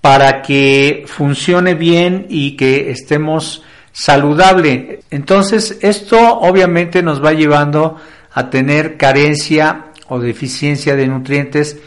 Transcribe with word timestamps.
para 0.00 0.42
que 0.42 1.04
funcione 1.06 1.74
bien 1.74 2.26
y 2.28 2.56
que 2.56 2.90
estemos 2.90 3.62
saludable. 3.92 5.00
Entonces, 5.10 5.78
esto 5.82 6.38
obviamente 6.38 7.02
nos 7.02 7.24
va 7.24 7.32
llevando 7.32 7.96
a 8.32 8.50
tener 8.50 8.96
carencia 8.96 9.86
o 10.08 10.20
deficiencia 10.20 10.94
de 10.96 11.06
nutrientes 11.08 11.78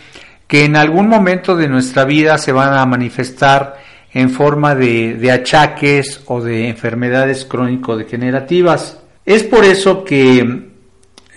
que 0.48 0.66
en 0.66 0.76
algún 0.76 1.08
momento 1.08 1.56
de 1.56 1.70
nuestra 1.70 2.04
vida 2.04 2.38
se 2.38 2.52
van 2.52 2.74
a 2.74 2.86
manifestar 2.86 3.78
en 4.14 4.30
forma 4.30 4.76
de, 4.76 5.14
de 5.14 5.32
achaques 5.32 6.22
o 6.26 6.42
de 6.42 6.68
enfermedades 6.68 7.46
crónico-degenerativas. 7.46 9.00
Es 9.26 9.44
por 9.44 9.64
eso 9.64 10.04
que 10.04 10.71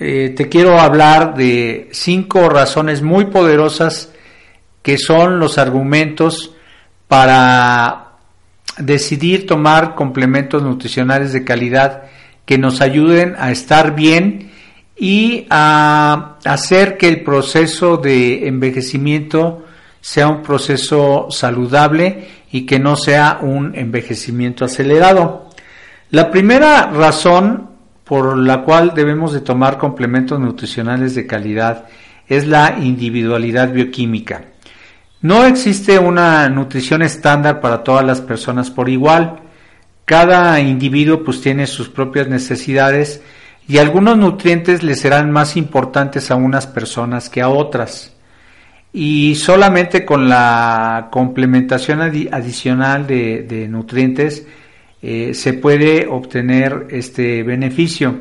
eh, 0.06 0.34
te 0.37 0.50
quiero 0.50 0.78
hablar 0.78 1.34
de 1.34 1.88
cinco 1.92 2.50
razones 2.50 3.00
muy 3.00 3.25
poderosas 3.25 4.12
que 4.82 4.98
son 4.98 5.38
los 5.38 5.56
argumentos 5.56 6.54
para 7.09 8.09
decidir 8.76 9.47
tomar 9.47 9.94
complementos 9.94 10.62
nutricionales 10.62 11.32
de 11.32 11.42
calidad 11.42 12.03
que 12.44 12.59
nos 12.59 12.82
ayuden 12.82 13.34
a 13.38 13.50
estar 13.50 13.94
bien 13.94 14.50
y 14.94 15.47
a 15.48 16.36
hacer 16.44 16.98
que 16.98 17.09
el 17.09 17.22
proceso 17.25 17.97
de 17.97 18.47
envejecimiento 18.47 19.65
sea 20.03 20.28
un 20.28 20.42
proceso 20.42 21.28
saludable 21.31 22.28
y 22.53 22.66
que 22.66 22.78
no 22.78 22.97
sea 22.97 23.38
un 23.41 23.75
envejecimiento 23.75 24.66
acelerado. 24.66 25.48
La 26.10 26.31
primera 26.31 26.91
razón 26.91 27.73
por 28.04 28.37
la 28.37 28.62
cual 28.62 28.92
debemos 28.94 29.32
de 29.32 29.41
tomar 29.41 29.78
complementos 29.78 30.38
nutricionales 30.38 31.15
de 31.15 31.26
calidad 31.26 31.87
es 32.28 32.47
la 32.47 32.76
individualidad 32.78 33.72
bioquímica. 33.72 34.44
No 35.22 35.44
existe 35.47 35.98
una 35.98 36.48
nutrición 36.50 37.03
estándar 37.03 37.60
para 37.60 37.82
todas 37.82 38.04
las 38.04 38.20
personas 38.20 38.70
por 38.70 38.91
igual. 38.91 39.41
Cada 40.04 40.60
individuo 40.60 41.25
pues 41.25 41.41
tiene 41.41 41.66
sus 41.66 41.88
propias 41.88 42.28
necesidades 42.28 43.22
y 43.66 43.78
algunos 43.78 44.19
nutrientes 44.19 44.82
le 44.82 44.94
serán 44.94 45.31
más 45.31 45.56
importantes 45.56 46.31
a 46.31 46.34
unas 46.34 46.66
personas 46.66 47.31
que 47.31 47.41
a 47.41 47.48
otras. 47.48 48.12
Y 48.92 49.34
solamente 49.36 50.04
con 50.04 50.28
la 50.28 51.09
complementación 51.10 52.03
adicional 52.03 53.06
de, 53.06 53.42
de 53.42 53.66
nutrientes 53.66 54.47
eh, 55.06 55.34
se 55.34 55.53
puede 55.53 56.06
obtener 56.06 56.87
este 56.88 57.42
beneficio. 57.42 58.20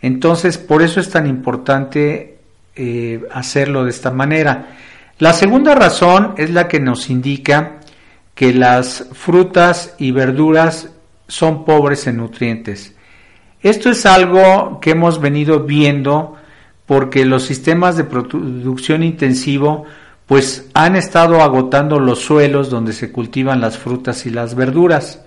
Entonces, 0.00 0.56
por 0.56 0.80
eso 0.80 1.00
es 1.00 1.10
tan 1.10 1.26
importante 1.26 2.38
eh, 2.74 3.20
hacerlo 3.30 3.84
de 3.84 3.90
esta 3.90 4.10
manera. 4.10 4.78
La 5.18 5.34
segunda 5.34 5.74
razón 5.74 6.32
es 6.38 6.48
la 6.48 6.66
que 6.66 6.80
nos 6.80 7.10
indica 7.10 7.80
que 8.34 8.54
las 8.54 9.06
frutas 9.12 9.96
y 9.98 10.12
verduras 10.12 10.88
son 11.26 11.66
pobres 11.66 12.06
en 12.06 12.16
nutrientes. 12.16 12.94
Esto 13.60 13.90
es 13.90 14.06
algo 14.06 14.80
que 14.80 14.92
hemos 14.92 15.20
venido 15.20 15.64
viendo 15.64 16.36
porque 16.86 17.26
los 17.26 17.42
sistemas 17.42 17.98
de 17.98 18.04
producción 18.04 19.02
intensivo 19.02 19.84
pues 20.24 20.70
han 20.72 20.96
estado 20.96 21.42
agotando 21.42 22.00
los 22.00 22.20
suelos 22.20 22.70
donde 22.70 22.94
se 22.94 23.12
cultivan 23.12 23.60
las 23.60 23.76
frutas 23.76 24.24
y 24.24 24.30
las 24.30 24.54
verduras. 24.54 25.22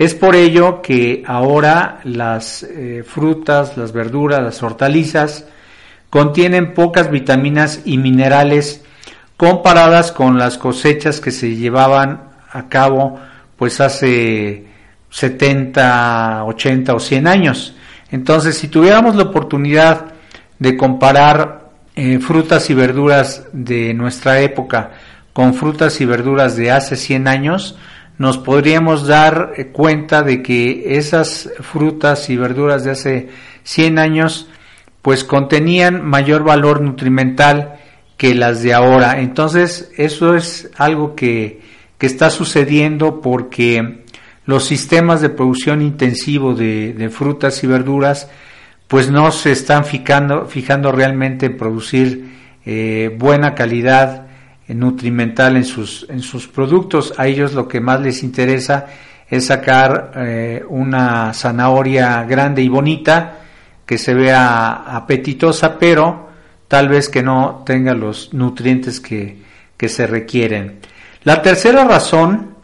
Es 0.00 0.14
por 0.14 0.34
ello 0.34 0.80
que 0.80 1.22
ahora 1.26 2.00
las 2.04 2.62
eh, 2.62 3.04
frutas, 3.06 3.76
las 3.76 3.92
verduras, 3.92 4.42
las 4.42 4.62
hortalizas 4.62 5.44
contienen 6.08 6.72
pocas 6.72 7.10
vitaminas 7.10 7.82
y 7.84 7.98
minerales 7.98 8.82
comparadas 9.36 10.10
con 10.10 10.38
las 10.38 10.56
cosechas 10.56 11.20
que 11.20 11.30
se 11.30 11.54
llevaban 11.54 12.30
a 12.50 12.70
cabo 12.70 13.20
pues 13.58 13.82
hace 13.82 14.64
70, 15.10 16.44
80 16.46 16.94
o 16.94 16.98
100 16.98 17.26
años. 17.26 17.74
Entonces, 18.10 18.56
si 18.56 18.68
tuviéramos 18.68 19.16
la 19.16 19.24
oportunidad 19.24 20.14
de 20.58 20.78
comparar 20.78 21.72
eh, 21.94 22.20
frutas 22.20 22.70
y 22.70 22.74
verduras 22.74 23.48
de 23.52 23.92
nuestra 23.92 24.40
época 24.40 24.92
con 25.34 25.52
frutas 25.52 26.00
y 26.00 26.06
verduras 26.06 26.56
de 26.56 26.70
hace 26.70 26.96
100 26.96 27.28
años, 27.28 27.76
nos 28.20 28.36
podríamos 28.36 29.06
dar 29.06 29.54
eh, 29.56 29.68
cuenta 29.68 30.22
de 30.22 30.42
que 30.42 30.98
esas 30.98 31.48
frutas 31.60 32.28
y 32.28 32.36
verduras 32.36 32.84
de 32.84 32.90
hace 32.90 33.28
100 33.62 33.98
años 33.98 34.46
pues 35.00 35.24
contenían 35.24 36.04
mayor 36.04 36.44
valor 36.44 36.82
nutrimental 36.82 37.78
que 38.18 38.34
las 38.34 38.62
de 38.62 38.74
ahora. 38.74 39.22
Entonces 39.22 39.90
eso 39.96 40.36
es 40.36 40.70
algo 40.76 41.14
que, 41.14 41.62
que 41.96 42.04
está 42.04 42.28
sucediendo 42.28 43.22
porque 43.22 44.04
los 44.44 44.66
sistemas 44.66 45.22
de 45.22 45.30
producción 45.30 45.80
intensivo 45.80 46.52
de, 46.52 47.10
frutas 47.10 47.64
y 47.64 47.68
verduras 47.68 48.28
pues 48.86 49.10
no 49.10 49.32
se 49.32 49.52
están 49.52 49.86
fijando, 49.86 50.44
fijando 50.44 50.92
realmente 50.92 51.46
en 51.46 51.56
producir 51.56 52.34
eh, 52.66 53.16
buena 53.18 53.54
calidad 53.54 54.26
nutrimental 54.74 55.56
en 55.56 55.64
sus, 55.64 56.06
en 56.08 56.22
sus 56.22 56.48
productos. 56.48 57.14
A 57.16 57.26
ellos 57.26 57.54
lo 57.54 57.68
que 57.68 57.80
más 57.80 58.00
les 58.00 58.22
interesa 58.22 58.86
es 59.28 59.46
sacar 59.46 60.12
eh, 60.16 60.64
una 60.68 61.32
zanahoria 61.32 62.24
grande 62.24 62.62
y 62.62 62.68
bonita 62.68 63.38
que 63.86 63.98
se 63.98 64.14
vea 64.14 64.84
apetitosa, 64.96 65.78
pero 65.78 66.28
tal 66.68 66.88
vez 66.88 67.08
que 67.08 67.22
no 67.22 67.62
tenga 67.66 67.94
los 67.94 68.32
nutrientes 68.32 69.00
que, 69.00 69.38
que 69.76 69.88
se 69.88 70.06
requieren. 70.06 70.78
La 71.24 71.42
tercera 71.42 71.84
razón 71.84 72.54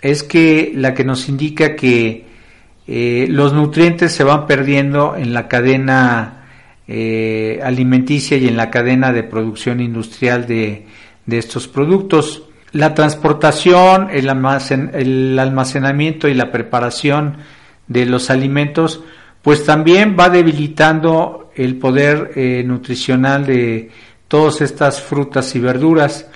es 0.00 0.22
que 0.22 0.72
la 0.74 0.94
que 0.94 1.04
nos 1.04 1.28
indica 1.28 1.74
que 1.74 2.26
eh, 2.86 3.26
los 3.28 3.52
nutrientes 3.52 4.12
se 4.12 4.22
van 4.22 4.46
perdiendo 4.46 5.16
en 5.16 5.34
la 5.34 5.48
cadena 5.48 6.44
eh, 6.86 7.58
alimenticia 7.64 8.36
y 8.36 8.46
en 8.46 8.56
la 8.56 8.70
cadena 8.70 9.12
de 9.12 9.24
producción 9.24 9.80
industrial 9.80 10.46
de, 10.46 10.86
de 11.26 11.38
estos 11.38 11.68
productos. 11.68 12.42
La 12.72 12.94
transportación, 12.94 14.08
el, 14.10 14.28
almacenamiento 15.38 16.28
y 16.28 16.34
la 16.34 16.50
preparación 16.50 17.38
de 17.86 18.06
los 18.06 18.30
alimentos, 18.30 19.02
pues 19.42 19.64
también 19.64 20.16
va 20.18 20.28
debilitando 20.28 21.50
el 21.54 21.76
poder 21.76 22.32
eh, 22.34 22.62
nutricional 22.64 23.46
de 23.46 23.90
todas 24.28 24.60
estas 24.60 25.00
frutas 25.00 25.54
y 25.54 25.60
verduras. 25.60 26.26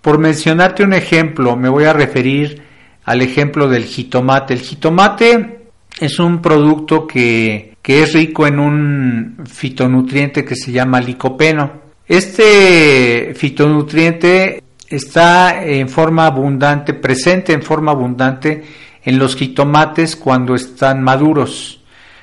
Por 0.00 0.18
mencionarte 0.18 0.84
un 0.84 0.92
ejemplo, 0.92 1.56
me 1.56 1.68
voy 1.68 1.84
a 1.84 1.92
referir 1.92 2.62
al 3.04 3.22
ejemplo 3.22 3.68
del 3.68 3.84
jitomate. 3.84 4.54
El 4.54 4.60
jitomate 4.60 5.70
es 5.98 6.18
un 6.18 6.40
producto 6.40 7.06
que, 7.06 7.76
que 7.82 8.02
es 8.02 8.12
rico 8.12 8.46
en 8.46 8.58
un 8.58 9.44
fitonutriente 9.46 10.44
que 10.44 10.54
se 10.54 10.70
llama 10.70 11.00
licopeno. 11.00 11.87
Este 12.08 13.34
fitonutriente 13.34 14.62
está 14.88 15.62
en 15.62 15.90
forma 15.90 16.26
abundante, 16.26 16.94
presente 16.94 17.52
en 17.52 17.62
forma 17.62 17.92
abundante 17.92 18.64
en 19.04 19.18
los 19.18 19.36
jitomates 19.36 20.16
cuando 20.16 20.54
están 20.54 21.02
maduros. 21.02 21.82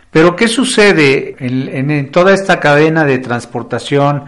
Pero 0.09 0.35
¿qué 0.35 0.47
sucede 0.47 1.35
en, 1.39 2.09
toda 2.09 2.33
esta 2.33 2.59
cadena 2.59 3.05
de 3.05 3.19
transportación 3.19 4.25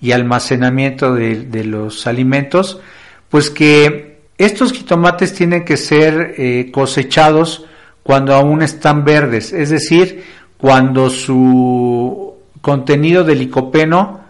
y 0.00 0.12
almacenamiento 0.12 1.12
de, 1.14 1.64
los 1.64 2.06
alimentos? 2.06 2.80
Pues 3.28 3.50
que 3.50 4.20
estos 4.38 4.72
jitomates 4.72 5.34
tienen 5.34 5.66
que 5.66 5.76
ser 5.76 6.34
eh, 6.38 6.70
cosechados 6.72 7.66
cuando 8.02 8.34
aún 8.34 8.62
están 8.62 9.04
verdes, 9.04 9.52
es 9.52 9.70
decir, 9.70 10.24
cuando 10.56 11.10
su 11.10 12.34
contenido 12.62 13.24
de 13.24 13.34
licopeno 13.34 14.23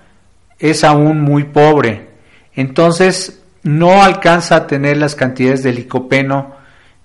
es 0.59 0.85
aún 0.85 1.21
muy 1.21 1.45
pobre. 1.45 2.09
Entonces, 2.55 3.43
no 3.62 4.03
alcanza 4.03 4.56
a 4.56 4.67
tener 4.67 4.97
las 4.97 5.15
cantidades 5.15 5.62
de 5.62 5.73
licopeno 5.73 6.55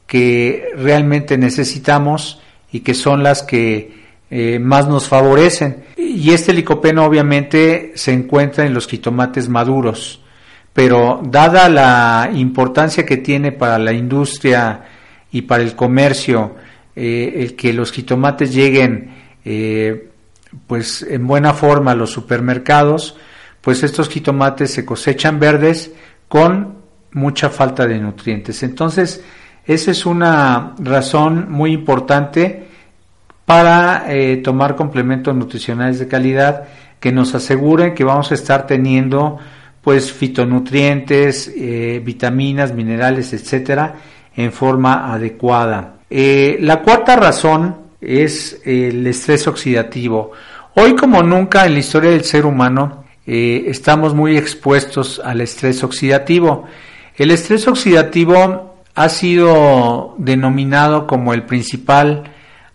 que 0.05 0.69
realmente 0.75 1.37
necesitamos 1.37 2.41
y 2.71 2.81
que 2.81 2.93
son 2.93 3.23
las 3.23 3.43
que 3.43 3.99
eh, 4.29 4.59
más 4.59 4.87
nos 4.87 5.07
favorecen. 5.07 5.85
Y 5.97 6.31
este 6.31 6.53
licopeno 6.53 7.05
obviamente 7.05 7.93
se 7.95 8.13
encuentra 8.13 8.65
en 8.65 8.73
los 8.73 8.87
jitomates 8.87 9.49
maduros, 9.49 10.21
pero 10.73 11.21
dada 11.23 11.69
la 11.69 12.29
importancia 12.33 13.05
que 13.05 13.17
tiene 13.17 13.51
para 13.51 13.79
la 13.79 13.93
industria 13.93 14.83
y 15.31 15.43
para 15.43 15.63
el 15.63 15.75
comercio 15.75 16.55
eh, 16.95 17.33
el 17.37 17.55
que 17.55 17.71
los 17.71 17.91
jitomates 17.91 18.53
lleguen 18.53 19.11
eh, 19.45 20.09
pues 20.67 21.03
en 21.03 21.25
buena 21.27 21.53
forma 21.53 21.91
a 21.91 21.95
los 21.95 22.11
supermercados, 22.11 23.15
pues 23.61 23.83
estos 23.83 24.09
jitomates 24.09 24.71
se 24.71 24.85
cosechan 24.85 25.39
verdes, 25.39 25.91
con 26.27 26.79
mucha 27.11 27.49
falta 27.49 27.87
de 27.87 27.99
nutrientes. 27.99 28.63
Entonces, 28.63 29.23
esa 29.65 29.91
es 29.91 30.05
una 30.05 30.75
razón 30.79 31.51
muy 31.51 31.73
importante 31.73 32.67
para 33.45 34.05
eh, 34.07 34.37
tomar 34.37 34.75
complementos 34.75 35.35
nutricionales 35.35 35.99
de 35.99 36.07
calidad 36.07 36.65
que 36.99 37.11
nos 37.11 37.33
aseguren 37.33 37.95
que 37.95 38.03
vamos 38.03 38.31
a 38.31 38.35
estar 38.35 38.67
teniendo 38.67 39.37
pues 39.81 40.11
fitonutrientes, 40.11 41.51
eh, 41.55 42.01
vitaminas, 42.03 42.73
minerales, 42.73 43.33
etcétera, 43.33 43.95
en 44.35 44.51
forma 44.51 45.11
adecuada. 45.13 45.95
Eh, 46.09 46.57
la 46.61 46.81
cuarta 46.81 47.15
razón 47.15 47.75
es 48.01 48.61
el 48.65 49.05
estrés 49.07 49.47
oxidativo. 49.47 50.31
Hoy 50.75 50.95
como 50.95 51.23
nunca 51.23 51.65
en 51.65 51.73
la 51.73 51.79
historia 51.79 52.11
del 52.11 52.23
ser 52.23 52.45
humano 52.45 53.05
eh, 53.31 53.69
estamos 53.69 54.15
muy 54.15 54.37
expuestos 54.37 55.21
al 55.23 55.41
estrés 55.41 55.83
oxidativo. 55.83 56.65
El 57.15 57.29
estrés 57.29 57.67
oxidativo 57.67 58.81
ha 58.95 59.09
sido 59.09 60.15
denominado 60.17 61.05
como 61.05 61.35
el 61.35 61.43
principal 61.43 62.23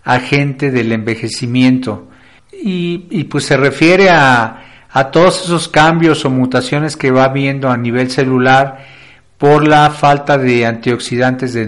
agente 0.04 0.70
del 0.70 0.92
envejecimiento 0.92 2.06
y, 2.52 3.24
pues 3.24 3.46
se 3.46 3.56
refiere 3.56 4.10
a, 4.10 4.86
a, 4.92 5.10
todos 5.10 5.44
esos 5.44 5.66
cambios 5.66 6.24
o 6.24 6.30
mutaciones 6.30 6.96
que 6.96 7.10
va 7.10 7.24
habiendo 7.24 7.68
a 7.68 7.76
nivel 7.76 8.12
celular 8.12 8.78
por 9.38 9.66
la 9.66 9.90
falta 9.90 10.38
de 10.38 10.66
antioxidantes 10.66 11.58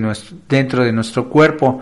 dentro 0.49 0.85
de 0.85 0.93
nuestro 0.93 1.29
cuerpo. 1.29 1.81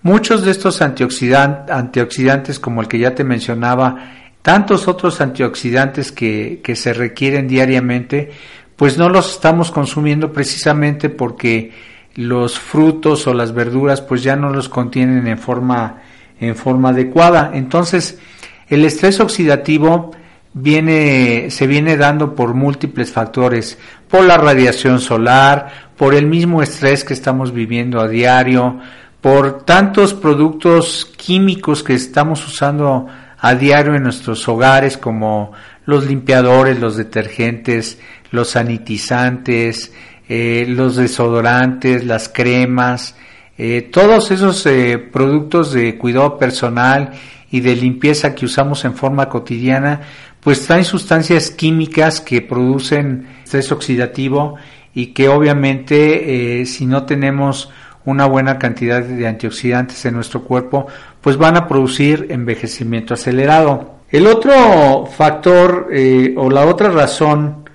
Muchos 0.00 0.42
de 0.42 0.52
estos 0.52 0.80
antioxidantes, 0.80 2.58
como 2.58 2.80
el 2.80 2.88
que 2.88 2.98
ya 2.98 3.14
te 3.14 3.24
mencionaba, 3.24 4.25
tantos 4.46 4.86
otros 4.86 5.20
antioxidantes 5.20 6.12
que, 6.12 6.60
que 6.62 6.76
se 6.76 6.92
requieren 6.92 7.48
diariamente, 7.48 8.30
pues 8.76 8.96
no 8.96 9.08
los 9.08 9.32
estamos 9.32 9.72
consumiendo 9.72 10.32
precisamente 10.32 11.08
porque 11.08 11.72
los 12.14 12.56
frutos 12.56 13.26
o 13.26 13.34
las 13.34 13.52
verduras 13.52 14.02
pues 14.02 14.22
ya 14.22 14.36
no 14.36 14.50
los 14.50 14.68
contienen 14.68 15.26
en 15.26 15.36
forma 15.36 16.00
en 16.38 16.54
forma 16.54 16.90
adecuada. 16.90 17.50
Entonces, 17.54 18.20
el 18.68 18.84
estrés 18.84 19.18
oxidativo 19.18 20.12
viene 20.52 21.50
se 21.50 21.66
viene 21.66 21.96
dando 21.96 22.36
por 22.36 22.54
múltiples 22.54 23.10
factores, 23.10 23.76
por 24.06 24.22
la 24.22 24.38
radiación 24.38 25.00
solar, 25.00 25.90
por 25.96 26.14
el 26.14 26.26
mismo 26.26 26.62
estrés 26.62 27.02
que 27.02 27.14
estamos 27.14 27.52
viviendo 27.52 28.00
a 28.00 28.06
diario, 28.06 28.78
por 29.20 29.64
tantos 29.64 30.14
productos 30.14 31.12
químicos 31.16 31.82
que 31.82 31.94
estamos 31.94 32.46
usando 32.46 33.08
a 33.46 33.54
diario 33.54 33.94
en 33.94 34.02
nuestros 34.02 34.48
hogares 34.48 34.98
como 34.98 35.52
los 35.84 36.04
limpiadores, 36.04 36.80
los 36.80 36.96
detergentes, 36.96 37.96
los 38.32 38.50
sanitizantes, 38.50 39.92
eh, 40.28 40.66
los 40.68 40.96
desodorantes, 40.96 42.04
las 42.04 42.28
cremas, 42.28 43.14
eh, 43.56 43.82
todos 43.92 44.32
esos 44.32 44.66
eh, 44.66 44.98
productos 44.98 45.72
de 45.72 45.96
cuidado 45.96 46.36
personal 46.38 47.12
y 47.48 47.60
de 47.60 47.76
limpieza 47.76 48.34
que 48.34 48.46
usamos 48.46 48.84
en 48.84 48.94
forma 48.94 49.28
cotidiana, 49.28 50.00
pues 50.40 50.66
traen 50.66 50.84
sustancias 50.84 51.52
químicas 51.52 52.20
que 52.20 52.42
producen 52.42 53.28
estrés 53.44 53.70
oxidativo 53.70 54.56
y 54.92 55.08
que 55.08 55.28
obviamente 55.28 56.64
si 56.66 56.86
no 56.86 57.04
tenemos 57.04 57.70
una 58.06 58.26
buena 58.26 58.58
cantidad 58.58 59.02
de 59.02 59.26
antioxidantes 59.26 60.04
en 60.06 60.14
nuestro 60.14 60.42
cuerpo, 60.44 60.86
pues 61.20 61.36
van 61.36 61.56
a 61.56 61.68
producir 61.68 62.28
envejecimiento 62.30 63.14
acelerado. 63.14 63.96
El 64.10 64.28
otro 64.28 65.06
factor 65.06 65.88
eh, 65.92 66.32
o 66.36 66.48
la 66.48 66.64
otra 66.66 66.90
razón 66.90 67.68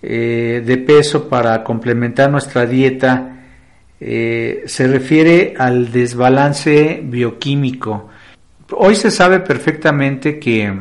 eh, 0.00 0.62
de 0.64 0.78
peso 0.78 1.28
para 1.28 1.64
complementar 1.64 2.30
nuestra 2.30 2.64
dieta 2.64 3.40
eh, 4.00 4.62
se 4.66 4.86
refiere 4.86 5.54
al 5.58 5.90
desbalance 5.90 7.00
bioquímico. 7.02 8.08
Hoy 8.70 8.94
se 8.94 9.10
sabe 9.10 9.40
perfectamente 9.40 10.38
que, 10.38 10.72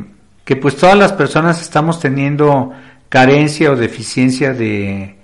que 0.45 0.55
pues 0.55 0.75
todas 0.75 0.97
las 0.97 1.11
personas 1.11 1.59
estamos 1.59 1.99
teniendo 1.99 2.71
carencia 3.09 3.71
o 3.71 3.75
deficiencia 3.75 4.53
de, 4.53 5.15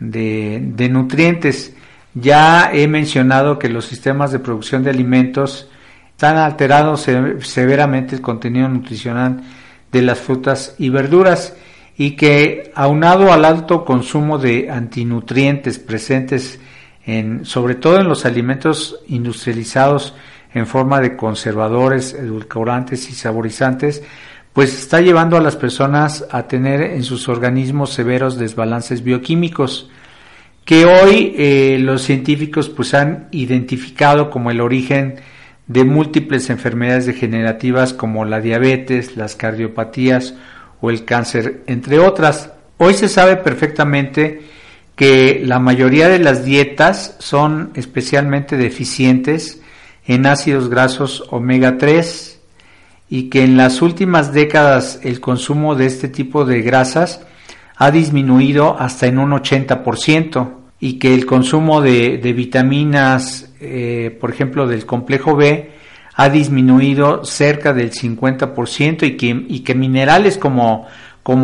de 0.00 0.88
nutrientes. 0.90 1.74
Ya 2.14 2.70
he 2.72 2.86
mencionado 2.88 3.58
que 3.58 3.68
los 3.68 3.86
sistemas 3.86 4.32
de 4.32 4.38
producción 4.38 4.84
de 4.84 4.90
alimentos 4.90 5.68
están 6.10 6.36
alterados 6.36 7.06
severamente 7.40 8.14
el 8.14 8.20
contenido 8.20 8.68
nutricional 8.68 9.42
de 9.90 10.02
las 10.02 10.18
frutas 10.20 10.74
y 10.78 10.90
verduras 10.90 11.56
y 11.96 12.12
que 12.12 12.70
aunado 12.74 13.32
al 13.32 13.44
alto 13.44 13.84
consumo 13.84 14.38
de 14.38 14.70
antinutrientes 14.70 15.78
presentes 15.78 16.60
en, 17.04 17.44
sobre 17.44 17.74
todo 17.74 17.98
en 17.98 18.08
los 18.08 18.24
alimentos 18.24 19.00
industrializados 19.08 20.14
en 20.54 20.66
forma 20.66 21.00
de 21.00 21.16
conservadores, 21.16 22.14
edulcorantes 22.14 23.08
y 23.08 23.14
saborizantes, 23.14 24.02
pues 24.52 24.78
está 24.78 25.00
llevando 25.00 25.36
a 25.36 25.40
las 25.40 25.56
personas 25.56 26.26
a 26.30 26.46
tener 26.46 26.82
en 26.82 27.02
sus 27.04 27.28
organismos 27.28 27.90
severos 27.90 28.36
desbalances 28.36 29.02
bioquímicos 29.02 29.90
que 30.64 30.84
hoy 30.84 31.34
eh, 31.36 31.78
los 31.80 32.02
científicos 32.02 32.68
pues 32.68 32.94
han 32.94 33.28
identificado 33.32 34.30
como 34.30 34.50
el 34.50 34.60
origen 34.60 35.16
de 35.66 35.84
múltiples 35.84 36.50
enfermedades 36.50 37.06
degenerativas 37.06 37.92
como 37.92 38.24
la 38.24 38.40
diabetes, 38.40 39.16
las 39.16 39.36
cardiopatías 39.36 40.34
o 40.80 40.90
el 40.90 41.04
cáncer, 41.04 41.62
entre 41.66 41.98
otras. 41.98 42.50
Hoy 42.78 42.94
se 42.94 43.08
sabe 43.08 43.36
perfectamente 43.36 44.42
que 44.96 45.42
la 45.44 45.58
mayoría 45.58 46.08
de 46.08 46.18
las 46.18 46.44
dietas 46.44 47.16
son 47.18 47.70
especialmente 47.74 48.56
deficientes 48.56 49.60
en 50.06 50.26
ácidos 50.26 50.68
grasos 50.68 51.24
omega 51.30 51.78
3 51.78 52.40
y 53.08 53.30
que 53.30 53.44
en 53.44 53.56
las 53.56 53.82
últimas 53.82 54.32
décadas 54.32 55.00
el 55.02 55.20
consumo 55.20 55.74
de 55.74 55.86
este 55.86 56.08
tipo 56.08 56.44
de 56.44 56.62
grasas 56.62 57.20
ha 57.76 57.90
disminuido 57.90 58.76
hasta 58.78 59.06
en 59.06 59.18
un 59.18 59.30
80%. 59.32 60.58
y 60.84 60.98
que 60.98 61.14
el 61.14 61.26
consumo 61.26 61.80
de, 61.80 62.18
vitaminas, 62.34 63.52
eh, 63.60 64.18
por 64.20 64.30
ejemplo, 64.30 64.66
del 64.66 64.84
complejo 64.84 65.36
B, 65.36 65.70
ha 66.14 66.28
disminuido 66.28 67.24
cerca 67.24 67.72
del 67.72 67.92
50% 67.92 69.06
y 69.48 69.60
que, 69.60 69.74
minerales 69.76 70.38
como, 70.38 70.88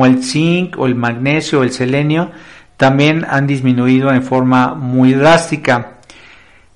el 0.04 0.24
zinc 0.24 0.76
o 0.76 0.86
el 0.86 0.96
magnesio 0.96 1.60
o 1.60 1.62
el 1.62 1.70
selenio 1.70 2.32
también 2.76 3.24
han 3.28 3.46
disminuido 3.46 4.12
en 4.12 4.24
forma 4.24 4.74
muy 4.74 5.12
drástica. 5.12 5.98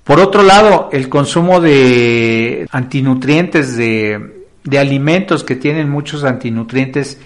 Por 0.05 0.21
otro 0.21 0.41
lado, 0.41 0.87
el 0.93 1.09
consumo 1.09 1.59
de 1.59 2.65
antinutrientes, 2.71 3.75
de 3.75 4.79
alimentos 4.79 5.43
que 5.43 5.57
tienen 5.57 5.89
muchos 5.89 6.23
antinutrientes 6.23 7.19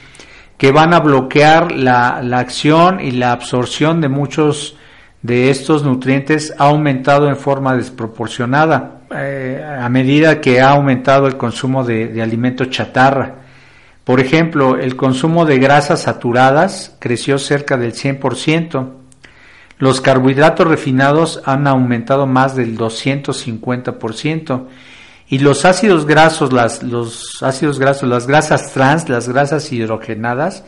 que 0.58 0.72
van 0.72 0.94
a 0.94 1.00
bloquear 1.00 1.72
la, 1.72 2.22
la 2.24 2.40
acción 2.40 3.00
y 3.00 3.12
la 3.12 3.32
absorción 3.32 4.02
de 4.02 4.10
muchos 4.10 4.76
de 5.22 5.50
estos 5.50 5.84
nutrientes 5.84 6.54
ha 6.58 6.66
aumentado 6.66 7.28
en 7.28 7.38
forma 7.38 7.76
desproporcionada 7.76 9.02
eh, 9.16 9.64
a 9.66 9.88
medida 9.90 10.42
que 10.42 10.60
ha 10.60 10.72
aumentado 10.72 11.28
el 11.28 11.38
consumo 11.38 11.84
de, 11.84 12.08
de 12.08 12.22
alimentos 12.22 12.70
chatarra. 12.70 13.36
Por 14.04 14.20
ejemplo, 14.20 14.78
el 14.78 14.96
consumo 14.96 15.46
de 15.46 15.60
grasas 15.60 16.04
saturadas 16.04 16.96
creció 17.00 17.38
cerca 17.40 17.78
del 17.78 17.94
100%. 17.94 18.90
Los 19.80 20.02
carbohidratos 20.02 20.68
refinados 20.68 21.42
han 21.46 21.68
aumentado 21.68 22.26
más 22.26 22.56
del 22.56 22.78
250% 22.78 24.66
y 25.29 25.39
los 25.39 25.65
ácidos 25.65 26.05
grasos, 26.05 26.53
las, 26.53 26.84
los 26.84 27.43
ácidos 27.43 27.79
grasos, 27.79 28.07
las 28.07 28.27
grasas 28.27 28.74
trans, 28.74 29.10
las 29.10 29.27
grasas 29.27 29.72
hidrogenadas, 29.72 30.63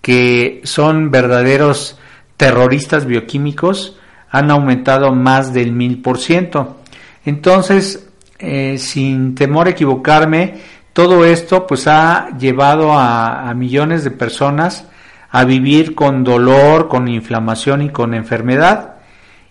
que 0.00 0.60
son 0.64 1.10
verdaderos 1.10 1.98
terroristas 2.36 3.06
bioquímicos 3.06 3.96
han 4.30 4.50
aumentado 4.50 5.12
más 5.12 5.52
del 5.52 5.72
mil 5.72 6.02
por 6.02 6.18
ciento. 6.18 6.76
Entonces, 7.24 8.08
eh, 8.38 8.76
sin 8.78 9.34
temor 9.34 9.66
a 9.66 9.70
equivocarme, 9.70 10.54
todo 10.92 11.24
esto 11.24 11.66
pues 11.66 11.86
ha 11.86 12.28
llevado 12.38 12.92
a, 12.92 13.52
millones 13.54 14.04
de 14.04 14.10
personas 14.10 14.86
a 15.30 15.44
vivir 15.44 15.94
con 15.94 16.24
dolor, 16.24 16.88
con 16.88 17.08
inflamación 17.08 17.82
y 17.82 17.90
con 17.90 18.14
enfermedad. 18.14 18.95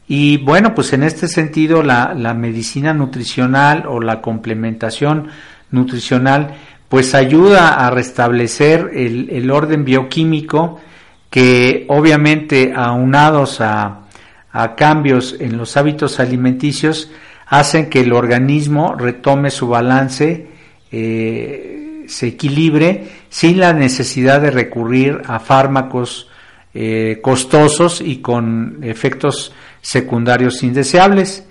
Y 0.08 0.38
bueno, 0.38 0.76
pues 0.76 0.94
en 0.94 1.04
este 1.04 1.28
sentido 1.28 1.82
la, 1.82 2.14
medicina 2.34 2.94
nutricional 2.94 3.86
o 3.88 4.00
la 4.00 4.22
complementación 4.22 5.28
nutricional 5.72 6.56
pues 6.90 7.16
ayuda 7.16 7.86
a 7.86 7.90
restablecer 7.90 8.92
el, 8.94 9.30
el 9.32 9.50
orden 9.50 9.84
bioquímico 9.84 10.80
que 11.32 11.86
obviamente 11.90 12.74
aunados 12.76 13.60
a, 13.60 14.06
a 14.56 14.76
cambios 14.76 15.36
en 15.40 15.58
los 15.58 15.76
hábitos 15.76 16.22
alimenticios 16.22 17.12
hacen 17.48 17.90
que 17.90 18.00
el 18.00 18.14
organismo 18.14 18.96
retome 18.96 19.52
su 19.52 19.68
balance, 19.68 20.48
eh, 20.92 22.06
se 22.08 22.28
equilibre 22.28 23.06
sin 23.28 23.60
la 23.60 23.74
necesidad 23.74 24.40
de 24.40 24.52
recurrir 24.52 25.22
a 25.28 25.40
fármacos 25.40 26.30
eh, 26.78 27.20
costosos 27.22 28.02
y 28.02 28.18
con 28.18 28.80
efectos 28.84 29.54
secundarios 29.82 30.62
indeseables. 30.62 31.46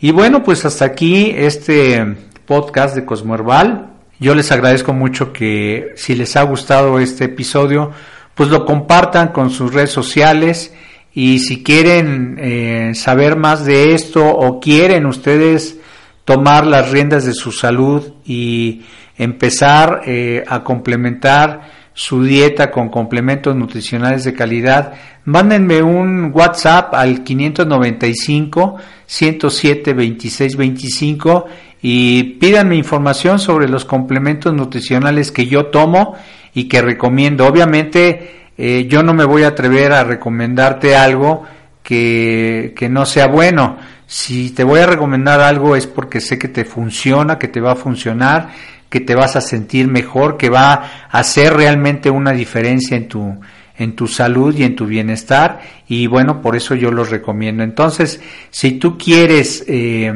Y 0.00 0.10
bueno, 0.10 0.42
pues 0.42 0.64
hasta 0.64 0.86
aquí 0.86 1.34
este 1.36 2.16
podcast 2.46 2.94
de 2.96 3.04
Cosmoherbal. 3.04 3.90
Yo 4.18 4.34
les 4.34 4.50
agradezco 4.50 4.94
mucho 4.94 5.34
que 5.34 5.92
si 5.96 6.14
les 6.14 6.34
ha 6.34 6.44
gustado 6.44 6.98
este 6.98 7.26
episodio, 7.26 7.90
pues 8.34 8.48
lo 8.48 8.64
compartan 8.64 9.28
con 9.28 9.50
sus 9.50 9.74
redes 9.74 9.90
sociales 9.90 10.72
y 11.12 11.40
si 11.40 11.62
quieren 11.62 12.38
eh, 12.40 12.92
saber 12.94 13.36
más 13.36 13.66
de 13.66 13.92
esto 13.92 14.26
o 14.26 14.60
quieren 14.60 15.04
ustedes 15.04 15.78
tomar 16.24 16.66
las 16.66 16.90
riendas 16.90 17.26
de 17.26 17.34
su 17.34 17.52
salud 17.52 18.14
y 18.24 18.82
empezar 19.18 20.00
eh, 20.06 20.42
a 20.48 20.64
complementar 20.64 21.79
su 22.00 22.24
dieta 22.24 22.70
con 22.70 22.88
complementos 22.88 23.54
nutricionales 23.54 24.24
de 24.24 24.32
calidad, 24.32 24.94
mándenme 25.26 25.82
un 25.82 26.30
WhatsApp 26.32 26.94
al 26.94 27.22
595 27.22 28.76
107 29.04 29.92
26 29.92 30.56
25 30.56 31.44
y 31.82 32.22
pídanme 32.38 32.76
información 32.76 33.38
sobre 33.38 33.68
los 33.68 33.84
complementos 33.84 34.54
nutricionales 34.54 35.30
que 35.30 35.44
yo 35.44 35.66
tomo 35.66 36.14
y 36.54 36.68
que 36.68 36.80
recomiendo. 36.80 37.46
Obviamente 37.46 38.46
eh, 38.56 38.86
yo 38.88 39.02
no 39.02 39.12
me 39.12 39.26
voy 39.26 39.42
a 39.42 39.48
atrever 39.48 39.92
a 39.92 40.02
recomendarte 40.02 40.96
algo 40.96 41.42
que, 41.82 42.72
que 42.74 42.88
no 42.88 43.04
sea 43.04 43.26
bueno. 43.26 43.76
Si 44.06 44.52
te 44.52 44.64
voy 44.64 44.80
a 44.80 44.86
recomendar 44.86 45.40
algo 45.40 45.76
es 45.76 45.86
porque 45.86 46.22
sé 46.22 46.38
que 46.38 46.48
te 46.48 46.64
funciona, 46.64 47.38
que 47.38 47.48
te 47.48 47.60
va 47.60 47.72
a 47.72 47.76
funcionar, 47.76 48.48
que 48.90 49.00
te 49.00 49.14
vas 49.14 49.36
a 49.36 49.40
sentir 49.40 49.86
mejor, 49.88 50.36
que 50.36 50.50
va 50.50 50.72
a 50.72 51.18
hacer 51.18 51.54
realmente 51.54 52.10
una 52.10 52.32
diferencia 52.32 52.96
en 52.96 53.08
tu, 53.08 53.40
en 53.78 53.96
tu 53.96 54.08
salud 54.08 54.54
y 54.54 54.64
en 54.64 54.76
tu 54.76 54.84
bienestar 54.84 55.60
y 55.88 56.06
bueno, 56.06 56.42
por 56.42 56.56
eso 56.56 56.74
yo 56.74 56.90
los 56.90 57.08
recomiendo. 57.08 57.62
Entonces, 57.62 58.20
si 58.50 58.72
tú 58.72 58.98
quieres 58.98 59.64
eh, 59.68 60.12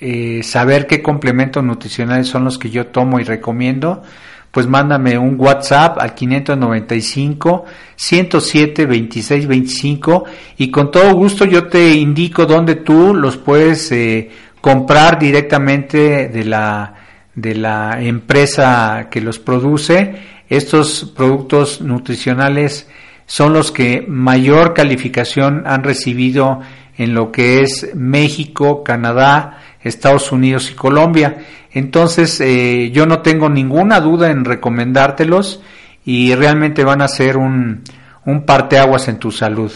eh, 0.00 0.40
saber 0.44 0.86
qué 0.86 1.02
complementos 1.02 1.64
nutricionales 1.64 2.28
son 2.28 2.44
los 2.44 2.58
que 2.58 2.70
yo 2.70 2.86
tomo 2.88 3.18
y 3.18 3.24
recomiendo, 3.24 4.02
pues 4.52 4.66
mándame 4.66 5.16
un 5.16 5.40
WhatsApp 5.40 5.98
al 5.98 6.14
595 6.14 7.64
107 7.96 8.84
26 8.84 9.46
25 9.46 10.24
y 10.58 10.70
con 10.70 10.90
todo 10.90 11.14
gusto 11.14 11.46
yo 11.46 11.68
te 11.68 11.94
indico 11.94 12.44
dónde 12.44 12.76
tú 12.76 13.14
los 13.14 13.38
puedes 13.38 13.90
eh, 13.92 14.30
comprar 14.60 15.18
directamente 15.18 16.28
de 16.28 16.44
la 16.44 17.01
de 17.34 17.54
la 17.54 18.02
empresa 18.02 19.08
que 19.10 19.20
los 19.20 19.38
produce. 19.38 20.14
Estos 20.48 21.12
productos 21.16 21.80
nutricionales 21.80 22.88
son 23.26 23.52
los 23.52 23.72
que 23.72 24.04
mayor 24.06 24.74
calificación 24.74 25.62
han 25.66 25.82
recibido 25.82 26.60
en 26.98 27.14
lo 27.14 27.32
que 27.32 27.62
es 27.62 27.94
México, 27.94 28.84
Canadá, 28.84 29.58
Estados 29.82 30.30
Unidos 30.32 30.70
y 30.70 30.74
Colombia. 30.74 31.38
Entonces 31.72 32.40
eh, 32.40 32.90
yo 32.92 33.06
no 33.06 33.20
tengo 33.20 33.48
ninguna 33.48 34.00
duda 34.00 34.30
en 34.30 34.44
recomendártelos 34.44 35.62
y 36.04 36.34
realmente 36.34 36.84
van 36.84 37.00
a 37.00 37.08
ser 37.08 37.36
un, 37.36 37.82
un 38.26 38.44
parteaguas 38.44 39.08
en 39.08 39.18
tu 39.18 39.30
salud. 39.30 39.72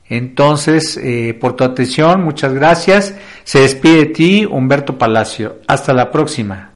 Entonces, 0.09 0.97
eh, 0.97 1.37
por 1.39 1.55
tu 1.55 1.63
atención, 1.63 2.23
muchas 2.23 2.55
gracias. 2.55 3.13
Se 3.43 3.59
despide 3.59 3.97
de 3.97 4.05
ti, 4.07 4.45
Humberto 4.45 4.97
Palacio. 4.97 5.59
Hasta 5.67 5.93
la 5.93 6.09
próxima. 6.09 6.74